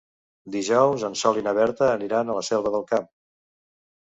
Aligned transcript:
Dijous 0.53 1.05
en 1.09 1.17
Sol 1.23 1.39
i 1.41 1.43
na 1.49 1.53
Berta 1.57 1.91
aniran 1.97 2.33
a 2.33 2.39
la 2.39 2.43
Selva 2.49 2.73
del 2.79 2.89
Camp. 2.95 3.07